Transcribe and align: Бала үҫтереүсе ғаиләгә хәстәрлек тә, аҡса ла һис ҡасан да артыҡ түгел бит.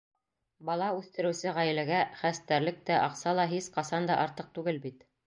Бала 0.69 0.85
үҫтереүсе 0.99 1.53
ғаиләгә 1.57 1.99
хәстәрлек 2.21 2.79
тә, 2.89 2.97
аҡса 3.11 3.35
ла 3.41 3.47
һис 3.53 3.69
ҡасан 3.77 4.09
да 4.13 4.17
артыҡ 4.25 4.51
түгел 4.57 4.81
бит. 4.89 5.07